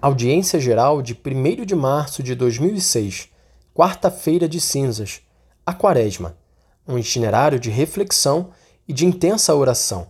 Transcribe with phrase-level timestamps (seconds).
[0.00, 3.30] Audiência Geral de 1 de março de 2006,
[3.74, 5.22] quarta-feira de cinzas,
[5.66, 6.38] a Quaresma,
[6.86, 8.50] um itinerário de reflexão
[8.86, 10.06] e de intensa oração.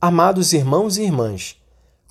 [0.00, 1.60] Amados irmãos e irmãs,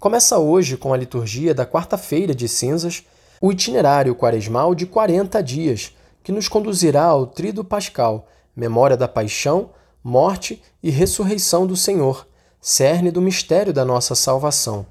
[0.02, 3.06] começa hoje com a liturgia da quarta-feira de cinzas
[3.40, 9.70] o itinerário quaresmal de 40 dias, que nos conduzirá ao Trido Pascal, memória da paixão,
[10.04, 12.28] morte e ressurreição do Senhor
[12.66, 14.86] cerne do mistério da nossa salvação.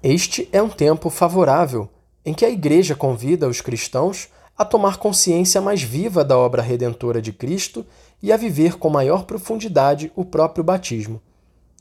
[0.00, 1.88] Este é um tempo favorável
[2.24, 7.20] em que a Igreja convida os cristãos a tomar consciência mais viva da obra redentora
[7.20, 7.84] de Cristo
[8.22, 11.20] e a viver com maior profundidade o próprio batismo.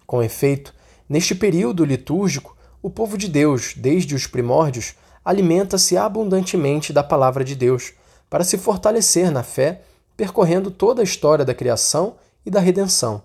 [0.08, 0.74] Com efeito,
[1.08, 7.56] neste período litúrgico, o povo de Deus, desde os primórdios, alimenta-se abundantemente da palavra de
[7.56, 7.94] Deus,
[8.28, 9.84] para se fortalecer na fé,
[10.18, 13.22] percorrendo toda a história da criação e da redenção.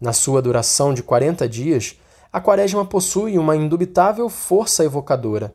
[0.00, 2.00] Na sua duração de 40 dias,
[2.32, 5.54] a Quaresma possui uma indubitável força evocadora.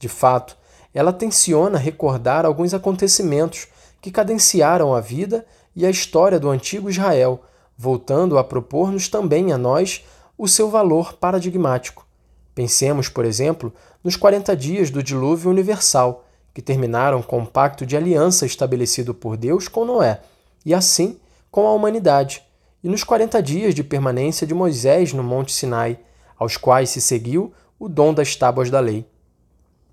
[0.00, 0.56] De fato,
[0.94, 3.68] ela tenciona recordar alguns acontecimentos
[4.00, 7.42] que cadenciaram a vida e a história do antigo Israel,
[7.76, 10.04] voltando a propor-nos também a nós
[10.38, 12.06] o seu valor paradigmático.
[12.54, 13.70] Pensemos, por exemplo,
[14.02, 16.24] nos 40 dias do dilúvio universal,
[16.54, 20.22] que terminaram com o pacto de aliança estabelecido por Deus com Noé,
[20.64, 22.45] e assim com a humanidade,
[22.86, 25.98] e nos 40 dias de permanência de Moisés no Monte Sinai,
[26.38, 29.04] aos quais se seguiu o dom das tábuas da lei.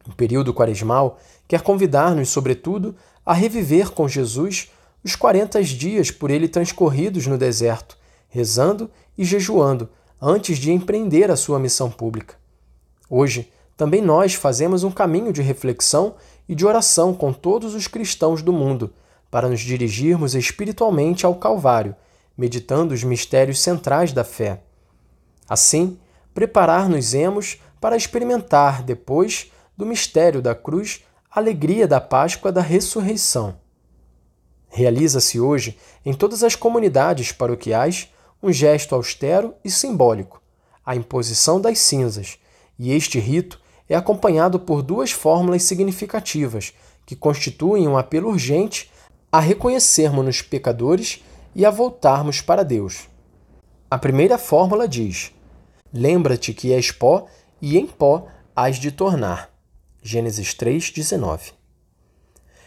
[0.08, 4.70] O período quaresmal quer convidar-nos, sobretudo, a reviver com Jesus
[5.04, 7.98] os 40 dias por ele transcorridos no deserto,
[8.30, 9.90] rezando e jejuando
[10.22, 12.36] antes de empreender a sua missão pública.
[13.10, 16.14] Hoje, também nós fazemos um caminho de reflexão
[16.48, 18.94] e de oração com todos os cristãos do mundo,
[19.32, 21.96] para nos dirigirmos espiritualmente ao Calvário
[22.38, 24.62] meditando os mistérios centrais da fé.
[25.48, 25.98] Assim,
[26.34, 33.56] preparar-nos-emos para experimentar, depois do mistério da cruz, a alegria da Páscoa da ressurreição.
[34.70, 38.10] Realiza-se hoje, em todas as comunidades paroquiais,
[38.42, 40.42] um gesto austero e simbólico,
[40.86, 42.38] a imposição das cinzas,
[42.78, 46.74] e este rito é acompanhado por duas fórmulas significativas
[47.06, 48.90] que constituem um apelo urgente
[49.32, 51.24] a reconhecermos-nos pecadores
[51.56, 53.08] e a voltarmos para Deus.
[53.90, 55.32] A primeira fórmula diz:
[55.94, 57.28] Lembra-te que és pó
[57.62, 59.50] e em pó hás de tornar.
[60.02, 61.54] Gênesis 3:19.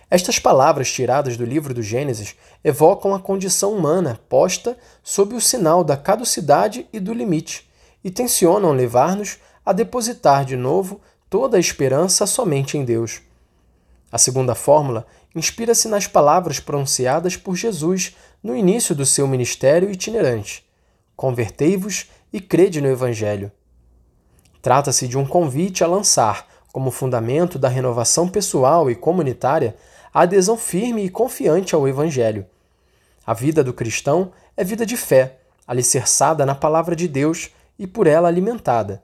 [0.08, 5.82] Estas palavras tiradas do livro do Gênesis evocam a condição humana posta sob o sinal
[5.82, 7.68] da caducidade e do limite
[8.04, 13.20] e tensionam levar-nos a depositar de novo toda a esperança somente em Deus.
[14.10, 20.64] A segunda fórmula inspira-se nas palavras pronunciadas por Jesus no início do seu ministério itinerante:
[21.16, 23.50] Convertei-vos e crede no Evangelho.
[24.62, 29.76] Trata-se de um convite a lançar, como fundamento da renovação pessoal e comunitária,
[30.12, 32.46] a adesão firme e confiante ao Evangelho.
[33.26, 38.06] A vida do cristão é vida de fé, alicerçada na palavra de Deus e por
[38.06, 39.02] ela alimentada.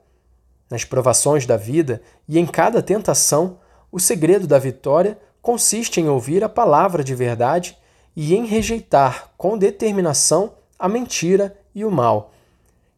[0.69, 3.57] Nas provações da vida e em cada tentação,
[3.93, 7.77] o segredo da vitória consiste em ouvir a palavra de verdade
[8.15, 12.33] e em rejeitar com determinação a mentira e o mal.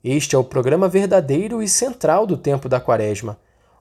[0.01, 3.37] Este é o programa verdadeiro e central do tempo da Quaresma.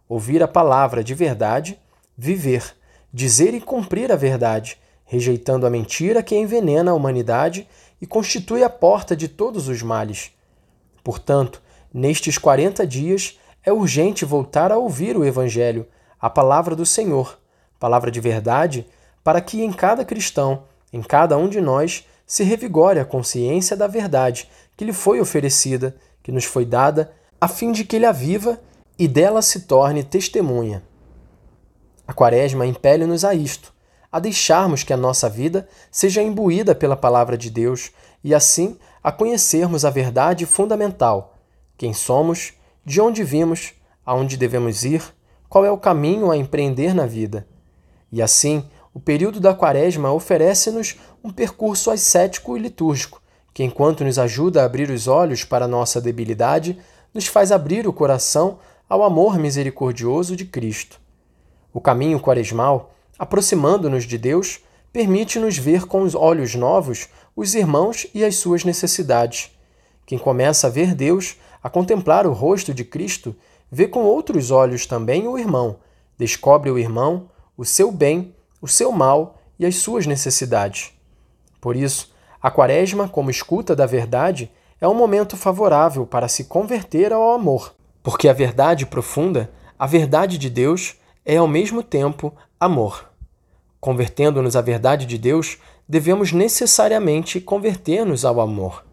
[0.08, 1.78] Ouvir a palavra de verdade,
[2.18, 2.74] viver,
[3.12, 7.68] dizer e cumprir a verdade, rejeitando a mentira que envenena a humanidade
[8.02, 10.32] e constitui a porta de todos os males.
[11.04, 15.86] Portanto, nestes 40 dias é urgente voltar a ouvir o Evangelho,
[16.24, 17.38] a palavra do Senhor,
[17.78, 18.86] palavra de verdade,
[19.22, 23.86] para que em cada cristão, em cada um de nós, se revigore a consciência da
[23.86, 28.10] verdade que lhe foi oferecida, que nos foi dada, a fim de que ele a
[28.10, 28.58] viva
[28.98, 30.82] e dela se torne testemunha.
[32.08, 33.74] A Quaresma impele-nos a isto,
[34.10, 37.92] a deixarmos que a nossa vida seja imbuída pela palavra de Deus
[38.24, 41.36] e assim a conhecermos a verdade fundamental:
[41.76, 43.74] quem somos, de onde vimos,
[44.06, 45.02] aonde devemos ir,
[45.54, 47.46] qual é o caminho a empreender na vida.
[48.10, 53.22] E assim, o período da Quaresma oferece-nos um percurso ascético e litúrgico,
[53.54, 56.76] que, enquanto nos ajuda a abrir os olhos para nossa debilidade,
[57.14, 58.58] nos faz abrir o coração
[58.88, 61.00] ao amor misericordioso de Cristo.
[61.72, 64.58] O caminho quaresmal, aproximando-nos de Deus,
[64.92, 69.52] permite-nos ver com os olhos novos os irmãos e as suas necessidades.
[70.04, 73.36] Quem começa a ver Deus, a contemplar o rosto de Cristo,
[73.74, 75.78] vê com outros olhos também o irmão,
[76.16, 78.32] descobre o irmão, o seu bem,
[78.62, 80.92] o seu mal e as suas necessidades.
[81.60, 84.48] Por isso, a Quaresma, como escuta da verdade,
[84.80, 87.74] é um momento favorável para se converter ao amor.
[88.00, 90.94] Porque a verdade profunda, a verdade de Deus,
[91.26, 93.10] é ao mesmo tempo amor.
[93.80, 98.83] Convertendo-nos à verdade de Deus, devemos necessariamente converter-nos ao amor.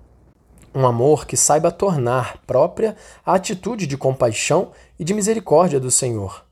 [0.74, 2.96] Um amor que saiba tornar própria
[3.26, 6.46] a atitude de compaixão e de misericórdia do Senhor.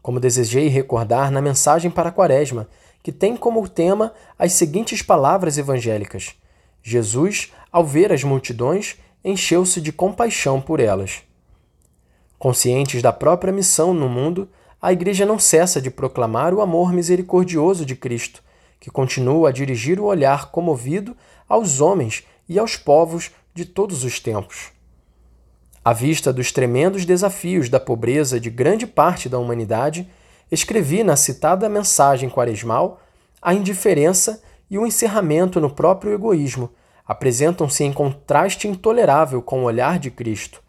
[0.00, 2.68] Como desejei recordar na mensagem para a Quaresma,
[3.02, 6.36] que tem como tema as seguintes palavras evangélicas:
[6.84, 11.22] Jesus, ao ver as multidões, encheu-se de compaixão por elas.
[12.38, 14.48] Conscientes da própria missão no mundo,
[14.80, 18.40] a Igreja não cessa de proclamar o amor misericordioso de Cristo,
[18.78, 21.16] que continua a dirigir o olhar comovido
[21.48, 24.72] aos homens e aos povos de todos os tempos.
[25.84, 30.10] À vista dos tremendos desafios da pobreza de grande parte da humanidade,
[30.50, 33.00] escrevi na citada mensagem quaresmal
[33.40, 36.70] a indiferença e o encerramento no próprio egoísmo
[37.06, 40.62] apresentam-se em contraste intolerável com o olhar de Cristo.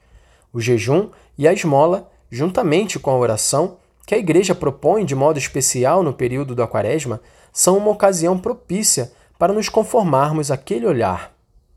[0.53, 5.39] O jejum e a esmola, juntamente com a oração, que a Igreja propõe de modo
[5.39, 7.21] especial no período da Quaresma,
[7.51, 11.34] são uma ocasião propícia para nos conformarmos àquele olhar,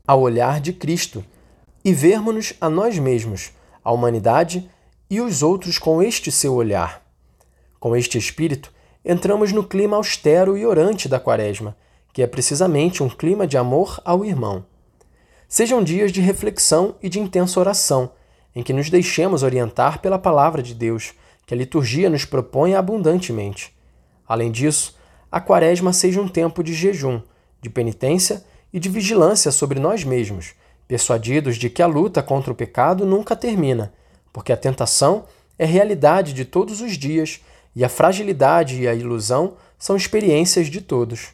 [0.09, 1.23] ao olhar de Cristo,
[1.85, 3.51] e vermos-nos a nós mesmos,
[3.83, 4.67] a humanidade
[5.07, 7.05] e os outros com este seu olhar.
[7.79, 8.73] Com este espírito,
[9.05, 11.75] entramos no clima austero e orante da Quaresma
[12.11, 14.65] que é precisamente um clima de amor ao irmão.
[15.47, 18.11] Sejam dias de reflexão e de intensa oração,
[18.55, 21.13] em que nos deixemos orientar pela palavra de Deus,
[21.45, 23.71] que a liturgia nos propõe abundantemente.
[24.27, 24.97] Além disso,
[25.31, 27.21] a quaresma seja um tempo de jejum,
[27.61, 30.53] de penitência e de vigilância sobre nós mesmos,
[30.87, 33.93] persuadidos de que a luta contra o pecado nunca termina,
[34.31, 35.25] porque a tentação
[35.57, 37.41] é realidade de todos os dias
[37.75, 41.29] e a fragilidade e a ilusão são experiências de todos.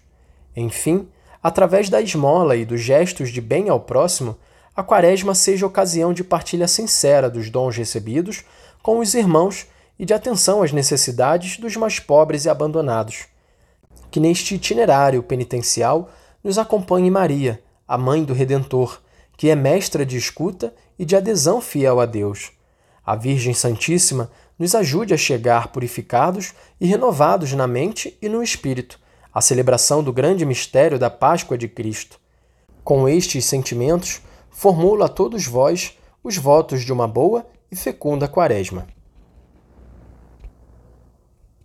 [0.55, 1.07] Enfim,
[1.41, 4.37] através da esmola e dos gestos de bem ao próximo,
[4.75, 8.43] a quaresma seja ocasião de partilha sincera dos dons recebidos
[8.83, 9.67] com os irmãos
[9.97, 13.25] e de atenção às necessidades dos mais pobres e abandonados.
[14.11, 16.09] Que neste itinerário penitencial
[16.45, 19.01] nos acompanhe Maria, a mãe do Redentor,
[19.35, 22.51] que é mestra de escuta e de adesão fiel a Deus.
[23.03, 28.99] A Virgem Santíssima nos ajude a chegar purificados e renovados na mente e no espírito
[29.33, 32.19] a celebração do grande mistério da Páscoa de Cristo.
[32.83, 34.21] Com estes sentimentos,
[34.51, 38.94] formulo a todos vós os votos de uma boa e fecunda Quaresma.